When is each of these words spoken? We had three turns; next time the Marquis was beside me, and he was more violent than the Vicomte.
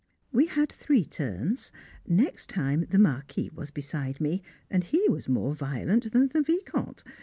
We 0.31 0.47
had 0.47 0.71
three 0.71 1.05
turns; 1.05 1.71
next 2.07 2.49
time 2.49 2.87
the 2.89 2.97
Marquis 2.97 3.51
was 3.53 3.69
beside 3.69 4.19
me, 4.19 4.41
and 4.67 4.83
he 4.83 5.07
was 5.07 5.29
more 5.29 5.53
violent 5.53 6.11
than 6.11 6.29
the 6.29 6.41
Vicomte. 6.41 7.03